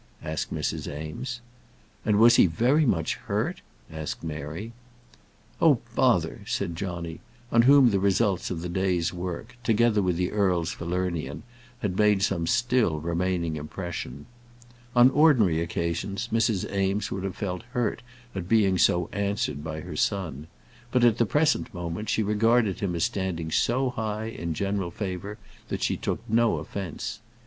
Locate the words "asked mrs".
0.23-0.87